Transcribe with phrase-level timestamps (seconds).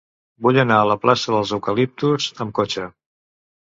[0.45, 2.93] Vull anar a la plaça dels Eucaliptus amb cotxe.